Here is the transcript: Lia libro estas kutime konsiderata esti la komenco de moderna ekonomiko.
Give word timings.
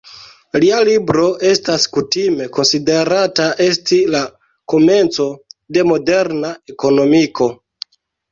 Lia 0.61 0.77
libro 0.87 1.25
estas 1.49 1.83
kutime 1.97 2.47
konsiderata 2.55 3.45
esti 3.67 3.99
la 4.15 4.23
komenco 4.75 5.29
de 5.77 5.85
moderna 5.93 6.53
ekonomiko. 6.75 7.51